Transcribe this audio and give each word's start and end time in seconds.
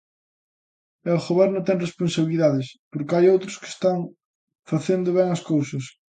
E 1.07 1.09
o 1.17 1.23
Goberno 1.27 1.65
ten 1.67 1.83
responsabilidades, 1.85 2.67
porque 2.91 3.15
hai 3.15 3.25
outros 3.27 3.55
que 3.61 3.69
están 3.73 3.97
facendo 4.71 5.09
ben 5.17 5.29
as 5.35 5.41
cousas. 5.51 5.83